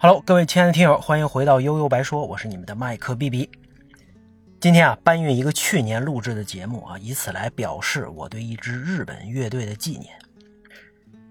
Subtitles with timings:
[0.00, 3.50] Hello，各位亲爱的听友，欢迎回到悠悠白说，我是你们的麦克 B B。
[4.60, 10.16] 今天啊，搬运一个去年录制的节目啊，以此来表示我对一支日本乐队的纪念。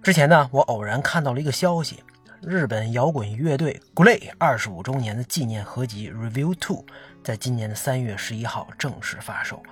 [0.03, 2.03] 之前呢，我偶然看到了一个消息，
[2.41, 6.79] 日本摇滚乐队 GLAY 二十五周年的纪念合集《Review Two》
[7.23, 9.63] 在今年的三月十一号正式发售。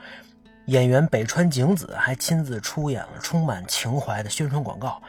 [0.67, 5.01] 演员北川景子还亲自出演了充满情怀的宣传广告。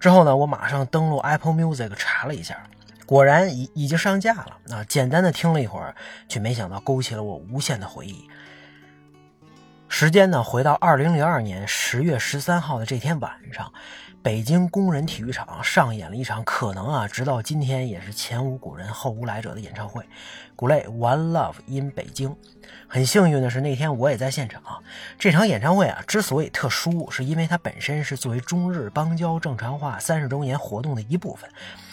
[0.00, 2.66] 之后呢，我马上登录 Apple Music 查了一下。
[3.06, 4.84] 果然已已经上架了啊！
[4.84, 5.94] 简单的听了一会儿，
[6.28, 8.28] 却没想到勾起了我无限的回忆。
[9.88, 13.72] 时间呢，回到二零零二年十月十三号的这天晚上，
[14.20, 20.04] 北京工人体育场上演了一场可能啊，直到今天也是前无古人后无来者的演唱会——
[20.56, 22.36] 古 y One Love in 北京。
[22.88, 24.60] 很幸运的是，那天我也在现场。
[25.16, 31.48] 这场演唱会啊，之所以特殊，是因为它本身是作为中日邦交正常化三十周年活动的一部分。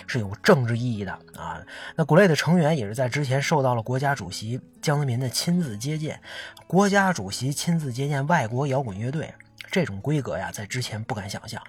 [0.07, 1.61] 是有政治意义的啊！
[1.95, 6.19] 那国内的成员也是在之前受到了国家主席江泽民的亲自接见，
[6.67, 9.33] 国家主席亲自接见外国摇滚乐队，
[9.71, 11.61] 这种规格呀，在之前不敢想象。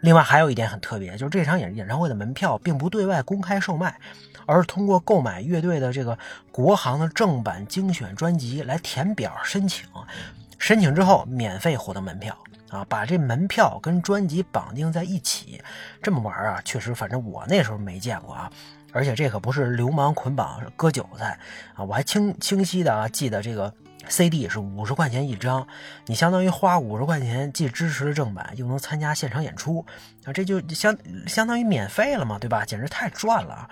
[0.00, 3.98] 另外还有一点很特别，就是这场演演唱会的门票并不对外公开售卖，
[4.46, 6.16] 而是通过购买乐队的这个
[6.52, 9.88] 国行的正版精选专辑来填表申请，
[10.56, 12.36] 申请之后免费获得门票。
[12.70, 15.62] 啊，把这门票跟专辑绑定在一起，
[16.02, 18.50] 这么玩啊，确实，反正我那时候没见过啊。
[18.90, 21.38] 而且这可不是流氓捆绑割韭菜
[21.74, 21.84] 啊！
[21.84, 23.72] 我还清清晰的啊记得这个
[24.08, 25.66] CD 是五十块钱一张，
[26.06, 29.84] 你相当于花五十块钱，既支持了正版，又能参加现场演出
[30.24, 32.64] 啊，这就相相当于免费了嘛，对吧？
[32.64, 33.68] 简直太赚了。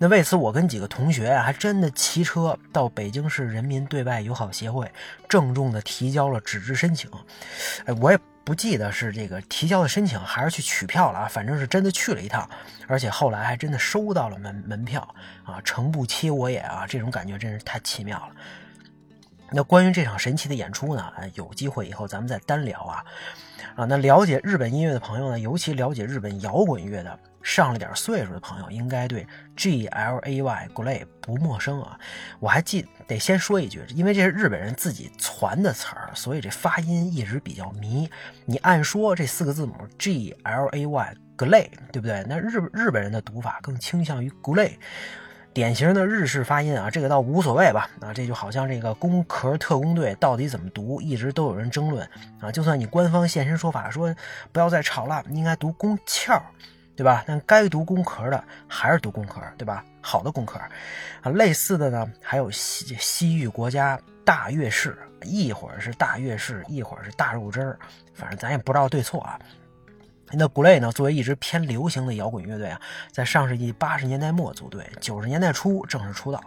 [0.00, 4.88] 那为此，我跟几个同学啊，还真的骑车到北京市人民对外友好协会，
[5.28, 7.10] 郑重的提交了纸质申请。
[7.84, 11.28] 哎，我也不记得是这个提交的申请，还是去取票了啊？
[11.28, 12.48] 反正是真的去了一趟，
[12.86, 15.02] 而且后来还真的收到了门门票
[15.42, 15.60] 啊！
[15.64, 16.86] 诚不欺我也啊！
[16.86, 18.30] 这种感觉真是太奇妙了。
[19.50, 21.10] 那关于这场神奇的演出呢？
[21.34, 23.04] 有机会以后咱们再单聊啊。
[23.74, 27.18] 啊，那了解日本音乐的朋友呢，尤其了解日本摇滚乐的。
[27.42, 29.26] 上了点岁数的朋友应该对
[29.56, 31.98] G L A Y Glay 不陌生啊！
[32.40, 38.08] 我还记得先说一句，因为这是日本人自己传的词儿，所以这发音一直比较迷。
[38.44, 42.24] 你按说这四个字母 G L A Y Glay，对不对？
[42.28, 44.72] 那日日本人的读法更倾向于 Glay，
[45.54, 47.88] 典型的日式发音啊，这个倒无所谓吧？
[48.00, 52.08] 啊，这就好像这个工壳特工队到底怎么读，一直都有人争论
[52.40, 52.50] 啊。
[52.50, 54.14] 就算你官方现身说法说
[54.52, 56.40] 不要再吵了，应该读宫壳。
[56.98, 57.22] 对吧？
[57.24, 59.84] 但该读工科的还是读工科，对吧？
[60.00, 60.58] 好的工科，
[61.22, 67.78] 啊，类似的呢，还有西西域国家大月氏，一会儿是大月氏，一会儿是大肉汁儿，
[68.12, 69.38] 反正咱也不知道对错啊。
[70.32, 72.80] 那古类呢，作为一支偏流行的摇滚乐队啊，
[73.12, 76.42] 在上世纪八十年代末组队，九十年代初正式出道。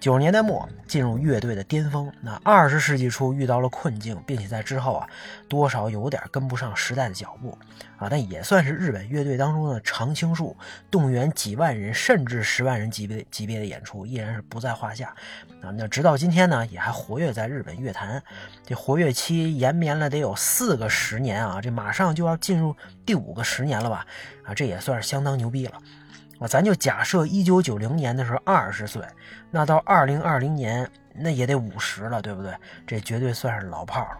[0.00, 5.08] 九十年代末进入乐队的巅峰，那二十世纪初遇到了困境，并且在之后啊，
[5.48, 7.56] 多少有点跟不上时代的脚步
[7.96, 10.54] 啊，但也算是日本乐队当中的常青树，
[10.90, 15.08] 动员几万人甚至十万人级别级别的演出依然是不在话下
[15.62, 15.70] 啊。
[15.70, 18.22] 那直到今天呢，也还活跃在日本乐坛，
[18.66, 22.76] 这活跃期延绵了得有四个十年啊，这马上就要进入
[23.06, 24.06] 第五个十年了吧？
[24.44, 25.80] 啊，这也算是相当牛逼了。
[26.38, 29.02] 啊，咱就假设一九九零年的时候二十岁，
[29.50, 32.52] 那到二零二零年那也得五十了，对不对？
[32.86, 34.16] 这绝对算是老炮了。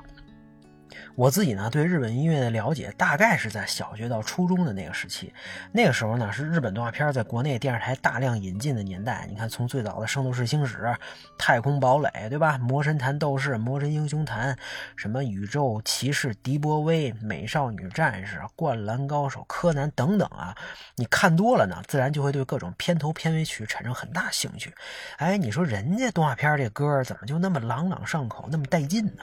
[1.17, 5.33] 我自己呢，对日本音乐的了解大概是在小学到初中的那个时期。
[5.71, 9.25] 那个时候呢，是日本动画片在国内电视台大量引进的年代。
[9.31, 10.79] 你看，从最早的《圣斗士星矢》
[11.39, 12.59] 《太空堡垒》，对吧？
[12.61, 14.55] 《魔神坛斗士》《魔神英雄坛》，
[14.97, 20.53] 什么《宇宙骑士迪波威》《美少女战士》《灌篮高手》《柯南》等等啊，
[20.97, 24.75] 你看多了呢，自然就会对各种片头片尾曲产生很大兴趣。
[25.19, 29.23] 哎，你说人家动画片这歌怎么就那么朗朗上口，那么带劲呢？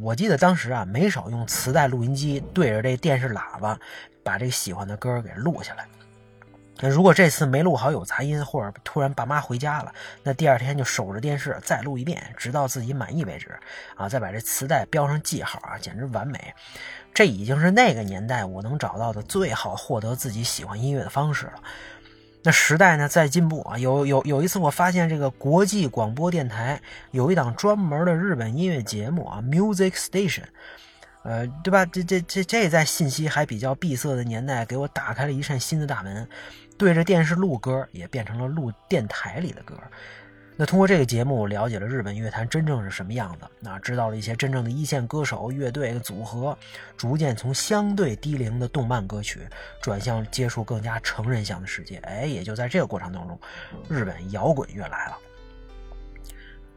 [0.00, 3.78] 我记得当时啊，没少用磁带录音机对着这电视喇叭，
[4.22, 5.86] 把这喜欢的歌给录下来。
[6.80, 9.92] 那如果这次没录好有杂音，或者突然爸妈回家了，
[10.22, 13.56] 那第二天就守着电视再录一遍，直到自己满意为止。
[13.94, 16.52] 啊，再把这磁带标上记号啊，简直完美。
[17.12, 21.62] 这已经是那个年代我能找到的最好获得自己喜欢音乐的方式了。
[22.46, 26.78] 那时代呢在进步啊，有有有一次我发现这个国际广播电台
[27.10, 30.44] 有一档专门的日本音乐节目啊，Music Station，
[31.22, 31.86] 呃，对吧？
[31.86, 36.28] 这这这这在信息还比较闭塞的年代，给我打开了一扇新的大门，
[36.76, 39.74] 对着电视录歌也变成了录电台里的歌。
[40.56, 46.56] 那通过这个节目，了解了日本乐坛真正是什么样子，那知道了一些真正的一线歌手、乐队的组合，
[46.96, 49.40] 逐渐从相对低龄的动漫歌曲
[49.82, 51.96] 转向接触更加成人向的世界。
[52.04, 53.36] 哎，也就在这个过程当中，
[53.88, 55.18] 日本摇滚乐来了。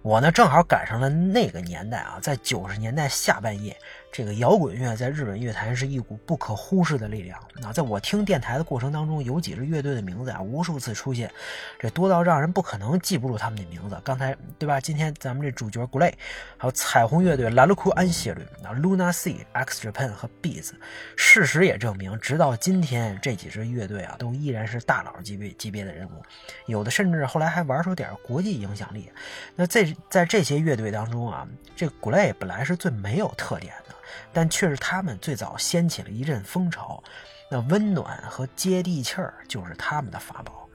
[0.01, 3.77] 我呢，正好赶上了那个年代啊，在九十年代下半叶，
[4.11, 7.71] 这个摇滚乐在日本乐坛是一股不可忽视的力量那。
[7.73, 11.29] 在我听电台的过程当中，有几支乐队的名字啊，无数次出现，
[11.77, 13.99] 这多到让人不可能记不住他们的名字。
[14.03, 14.79] 刚才对吧？
[14.79, 16.13] 今天咱们这主角 Glay，
[16.57, 20.71] 还有彩虹乐队、拉鲁库安谢律啊、Luna Sea、X Japan 和 Beats。
[21.15, 26.23] 事实也证明，直到今天，这几支乐队啊，都依然是大佬级别级别的人物，
[26.65, 29.11] 有的甚至后来还玩出点国际影响力。
[29.55, 29.87] 那这。
[30.09, 33.95] 在这些乐队当中啊，这 Glay 本来是最没有特点的，
[34.31, 37.03] 但却是他们最早掀起了一阵风潮。
[37.49, 40.67] 那温暖和接地气儿就是他们的法宝。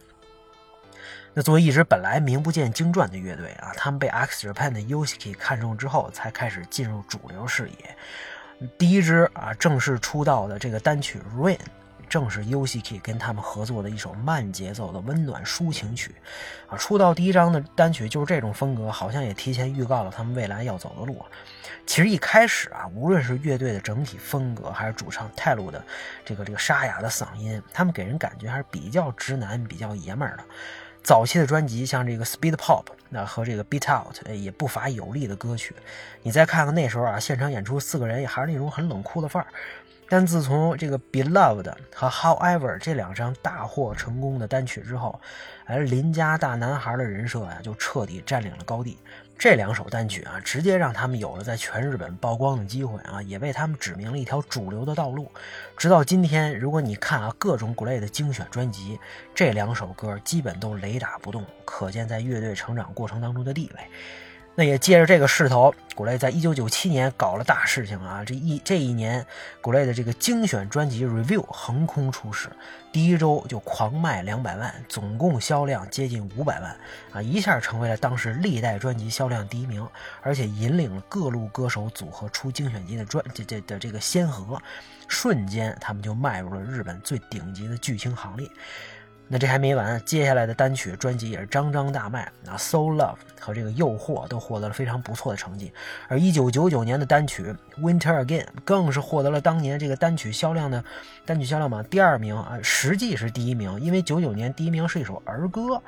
[1.35, 7.97] 那作为一支本来名不见经传的乐队啊，他们被 X Japan 的 y u s k i 看中之后，才开始进入主流视野。
[8.79, 11.57] 第一支啊正式出道的这个单曲《Rain》。
[12.13, 16.15] 正是 U.C.K 跟他们合作的一首慢节奏的温暖抒情曲，
[16.69, 21.25] 啊，出道第一张的单曲就是这种风格，好像也提前预告了他们未来要走的路。
[21.87, 25.83] 其实一开始啊，无论是乐队的整体风格，还是主唱泰路的
[26.23, 30.45] 这个这个沙哑的嗓音，他们给人感觉还是比较直男、比较爷们儿的。
[31.03, 35.75] 早期的专辑像这个 Speed Pop，那和这个 Beat Out，也不乏有力的歌曲。
[36.23, 39.49] 你再看看那时候啊，现场演出四个人也还是那种很冷酷的范儿。
[40.09, 41.63] 但自从这个《Beloved》
[41.95, 45.19] 和《However》这两张大获成功的单曲之后，
[45.65, 48.99] 而，邻家大男孩的人设啊就彻底占领了高地。
[49.43, 55.29] 这两首单曲啊，直接让他们有了在全日本曝光的机会啊，也为他们指明了一条主流的道路。
[55.77, 59.01] 直到今天，如果你看啊各种 Gray 的精选专辑，
[59.35, 63.81] 这两首歌基本都雷打不动，可见在乐队成长过程当中的地位。
[64.55, 68.23] 那也借着这个势头，古雷在一九九七年搞了大事情啊！
[68.23, 69.25] 这一这一年，
[69.63, 72.51] 古雷的这个精选专辑《Review》横空出世，
[72.93, 76.77] 第一周就狂卖两百万，总共销量接近五百万
[77.13, 77.23] 啊！
[77.23, 79.89] 一下成为了当时历代专辑销量第一名，
[80.21, 84.61] 而且引领了各路歌手组合出精选集的专这这的这个先河，
[85.09, 88.47] 瞬间他们就迈入了日本最顶级的巨星行列。
[89.33, 95.73] 那这还没完，接下来的单曲专辑也是张张大卖啊，So Love 和这个诱惑都获得了非常不错的成绩，
[96.07, 97.47] 而一九九九年的单曲
[97.81, 100.85] Winter Again 更是获得了当年这个单曲销量的
[101.25, 105.83] 单曲销量榜第二名啊，实际是第一名，因为九九年第一名是一首儿歌。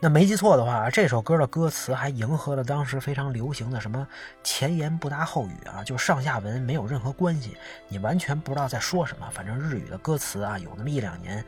[0.00, 4.08] 那没记错的话，这首歌的歌词还迎合了当时非常流行的什么
[4.42, 7.58] 前言不搭后语啊，就上下文没有任何关系，
[7.88, 9.28] 你完全不知道在说什么。
[9.30, 11.44] 反正日语的歌词啊，有那么一两年。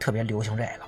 [0.00, 0.80] 特别流行这个，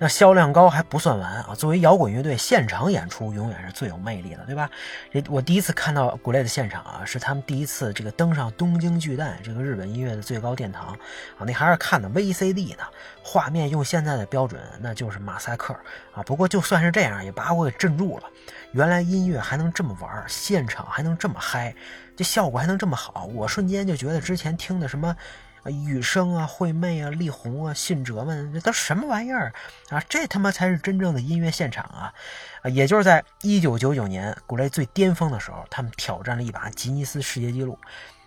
[0.00, 1.54] 那销量高还不算完啊！
[1.56, 4.70] 作为摇滚乐队，现场演出永远是最有魅力的，对吧？
[5.10, 10.96] 这我第一次看到古雷的现场啊，是他们第一次这个登上东京巨蛋这个日本音乐的最高殿堂
[11.36, 12.84] 啊，那还是看的 VCD 呢，
[13.24, 15.74] 画面用现在的标准那就是马赛克
[16.14, 16.22] 啊。
[16.22, 18.24] 不过就算是这样，也把我给镇住了。
[18.70, 21.74] 原来音乐还能这么玩，现场还能这么嗨，
[22.14, 25.16] 这效果还能这么好，我瞬间就觉得之前听的什么。
[25.62, 29.52] 啊，雨生啊，惠妹啊，力宏啊，信哲们，这都什么玩意儿
[29.90, 30.02] 啊？
[30.08, 32.12] 这他妈才是真正的音乐现场啊！
[32.62, 37.78] 啊，也就是在一九九九年，古雷最巅峰的时候，他们挑战了一把吉尼斯世界纪录。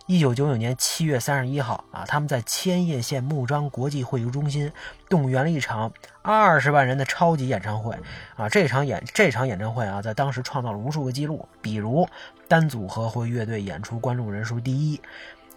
[0.08, 4.70] 一九九九年七月三十一号啊，他们在千叶县木张国际会议中心
[5.08, 7.96] 动员了一场二十万人的超级演唱会
[8.36, 8.50] 啊！
[8.50, 12.06] 这场演这场演唱会啊，在当时创造了无数个记录，比如
[12.50, 15.00] 单组合或乐队演出观众人数第一。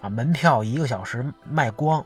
[0.04, 2.04] 啊，门票一个小时卖光，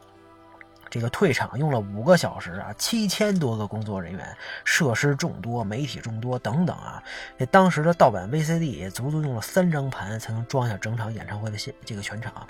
[0.88, 7.02] 这个退场用了五个小时啊，七千多个工作人员，设施众多，媒体众多等等啊，
[7.36, 12.46] 这当时的盗版 VCD 也足足用了三张盘才能装下整场演唱会的现这个全场。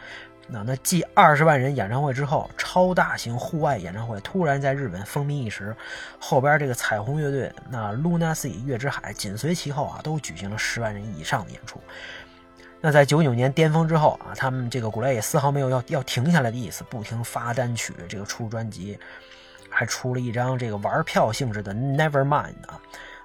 [0.50, 5.74] 那那继二十万人演唱会之后，超大型户外演唱会突然在日本风靡一时，
[6.18, 11.80] 后边这个彩虹乐队那 Luna Sea 月之海紧随其后啊，都举行了十万人以上的演出。
[12.80, 18.98] 那在九九年巅峰之后啊，他们这个古雷也丝毫没有要要停下来的意思，不停发单曲，这个出专辑，
[19.68, 22.80] 还出了一张这个玩票性质的 Nevermind 啊。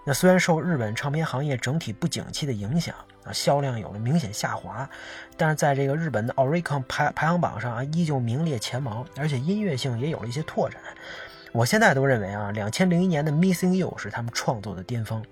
[0.05, 4.89] 那虽然受日本唱片行业整体不景气的影响啊，销量有了明显下滑，
[5.37, 10.81] 但是在这个日本的 Oricon 排排行榜上啊，依旧名列前茅，而且音乐性也有了一些拓展。
[11.51, 15.23] 我现在都认为啊，两千零一年的 Missing You 是他们创作的巅峰。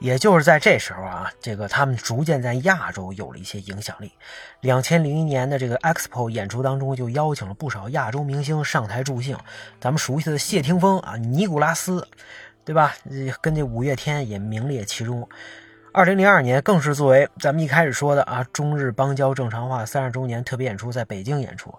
[0.00, 4.12] 也就是在这时候啊，这个他们逐渐在亚洲有了一些影响力。
[4.60, 9.36] 两千零一年的这个 Expo 演出当中，就邀请了不少亚洲明星上台助兴。
[9.80, 12.06] 咱们熟悉的谢霆锋啊，尼古拉斯，
[12.64, 12.94] 对吧？
[13.40, 15.28] 跟这五月天也名列其中。
[15.98, 21.76] 二零零二年更是作为咱们一开始说的啊，中日邦交正常化三十周年特别演出在北京演出。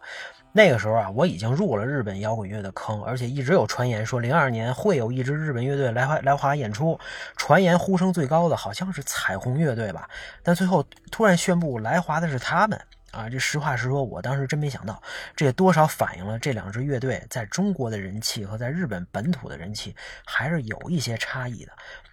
[0.52, 7.00] 那个时候啊，我已经入了日本摇滚乐的坑，而且一直有传言说零二年会有一支日本乐队来华来华演出。
[7.38, 10.06] 传言呼声最高的好像是彩虹乐队吧，
[10.44, 12.78] 但最后突然宣布来华的是他们
[13.12, 13.30] 啊！
[13.30, 15.02] 这实话实说，我当时真没想到，
[15.34, 19.96] 这也多少反映了这两支乐队在中国的人气和在日本本土的人气
[20.26, 21.72] 还是有一些差异的。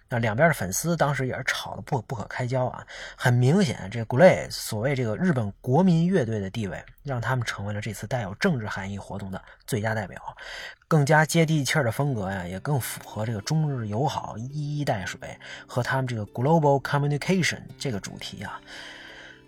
[0.09, 2.85] 那两边的粉丝当时也是吵得不不可开交啊！
[3.15, 10.21] 很明显，这 GLAY 所谓这个日本国民乐队的地位，让他们成为了这次带有政治含义活动的最佳代表。
[10.87, 15.19] 更加接地气儿的风格呀，也更符合这个中日友好、一衣带水
[15.67, 18.61] 和他们这个 Global Communication 这个主题啊。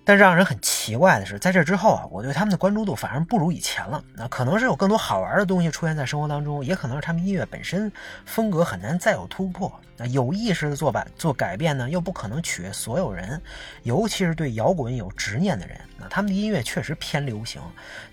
[0.09, 4.03] 但让人很奇怪的是，在这之后啊，我对他们的关注度反而不如以前了。
[4.15, 7.91] 那可能是有更多好玩的东西出现在生活当中，也可能是他们音乐本身
[8.25, 9.71] 风格很难再有突破。
[9.97, 13.39] 那有意识的做改做改变呢，又不可能取悦所有人，
[13.83, 15.79] 尤其是对摇滚有执念的人。
[15.95, 17.61] 那他们的音乐确实偏流行，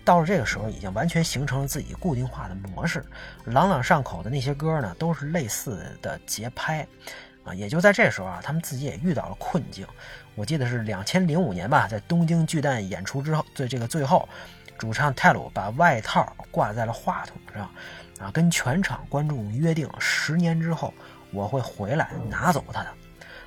[0.05, 3.03] 到了这个时候已经完全形成了自己固定化的模式，
[3.45, 6.87] 朗朗上口的那些歌呢，都是类似的节拍。
[7.47, 9.87] 啊，也就在这时候啊，他们自己也遇到了困境。
[10.35, 14.27] 我记得是两千零五年吧，在东京巨蛋演出之后，最这个最后，
[14.77, 17.63] 主唱泰鲁把外套挂在了话筒上，
[18.19, 20.93] 啊，跟全场观众约定，十年之后
[21.31, 22.89] 我会回来拿走他的。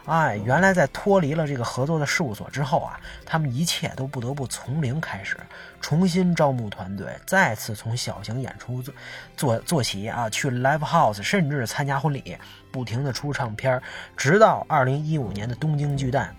[0.06, 5.36] 哎，原来在脱离了这个合作的事务所之后啊，他们一切都不得不从零开始，
[5.80, 8.94] 重新招募团队，再次从小型演出做
[9.36, 12.36] 做做起啊，去 live house，甚至参加婚礼，
[12.72, 13.80] 不停的出唱片，
[14.16, 16.34] 直到二零一五年的东京巨蛋，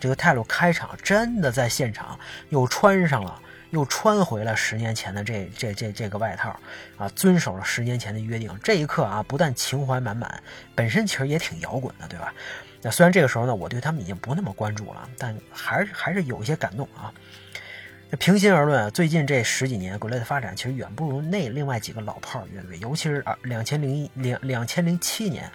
[0.00, 3.40] 这个泰鲁开场真的在现场又穿上了。
[3.70, 6.58] 又穿回了十年前的这这这这个外套，
[6.96, 8.50] 啊，遵守了十年前的约定。
[8.62, 10.42] 这一刻啊，不但情怀满满，
[10.74, 12.32] 本身其实也挺摇滚的，对吧？
[12.82, 17.12] 那虽然这个时候呢，我对他们已经不那么关注了，但还是还是有一些感动啊。
[18.08, 25.50] 那平心而论，最近这十几年，国内的发展其实远不如那另外几个老炮乐队，尤其是二两千零一两两千零七年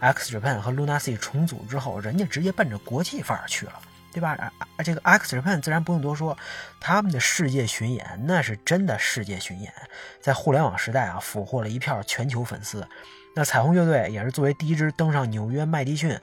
[0.00, 3.72] ，X Japan 和 Luna Sea 重组之后，人家直接奔着国际范儿去了。
[4.14, 4.30] 对吧？
[4.38, 4.52] 啊，
[4.84, 6.38] 这个 X Japan 自然不用多说，
[6.80, 9.72] 他们的世界巡演那是真的世界巡演，
[10.20, 12.86] 在互联网时代啊，俘获了一票全球粉丝。
[13.34, 16.16] 那彩虹乐队也是作为第一支登上纽约麦迪逊，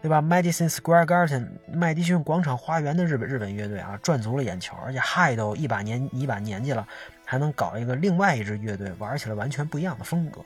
[0.00, 6.88] 对吧？Madison Square Garden 麦迪逊广场花园的日本日本乐队啊，赚足了眼球，而且嗨都一把年一把年纪了，
[7.26, 10.40] 还能搞一个另外一支乐队，玩起来完全不一样的风格。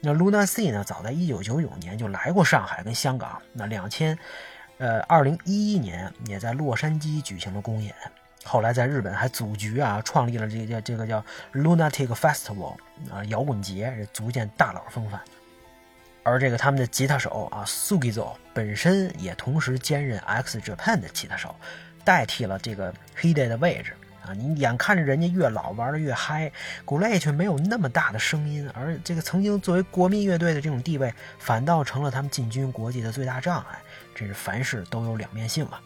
[0.00, 4.16] 那 Luna Sea 呢，早在一九九九年就来过上海跟香港，那两千。
[4.78, 7.94] 呃，二零一一年也在洛杉矶举行了公演，
[8.44, 12.76] 后来在日本还组局啊，创立了这个叫这个叫 Lunatic Festival
[13.12, 15.20] 啊摇滚节，足见大佬风范。
[16.22, 21.54] 而这个他们的吉他手啊，Sugizo 本身也同时兼任 X Japan 的吉他手，
[22.04, 23.96] 代替了这个 Hide 的位置。
[24.24, 26.50] 啊，你眼看着人家越老玩的越嗨，
[26.84, 33.78] 古雷却没有那么大的声音，而这个曾经作为国民乐队的这种地位，反倒成了他们进军国际的最大障碍。
[34.14, 35.80] 真是凡事都有两面性啊。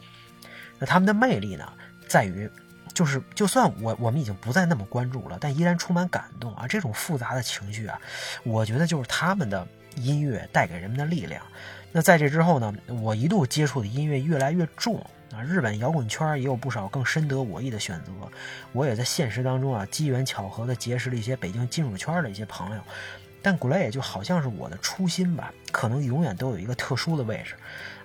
[0.79, 1.71] 那他们的魅力呢，
[2.09, 2.51] 在于，
[2.95, 6.67] 就是就算我我们已经不再那么关注了，但依然充满感动啊。
[6.67, 8.01] 这种复杂的情绪啊，
[8.43, 11.43] 我觉得就是他们的音乐带给人们的力量。
[11.93, 15.05] 那在这之后呢，我一度接触的音乐越来越重。
[15.33, 18.13] 啊，日本摇滚圈也有不少更深得我意的选择。
[18.73, 22.83] 我也在现实当中啊，机缘巧合的结识了一些北京金属圈的一些朋友。
[23.43, 27.55] 但 Glay 就好像是我的初心吧，可能永远都有一个特殊的位置。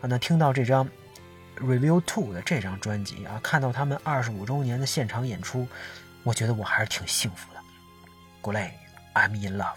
[0.01, 0.89] 啊，那听到这张
[1.59, 5.67] Review Two 的这张专辑啊，看到他们二十五周年的现场演出，
[6.23, 7.59] 我觉得我还是挺幸福的。
[8.41, 9.75] Glay，I'm in love。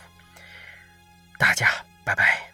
[1.36, 1.68] 大家
[2.04, 2.49] 拜拜。